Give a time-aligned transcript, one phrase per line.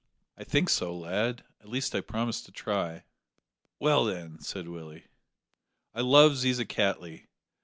[0.35, 3.03] "I think so, lad; at least I promise to try."
[3.77, 5.03] "Well, then," said Willie,
[5.93, 7.27] "I love Ziza Cattley.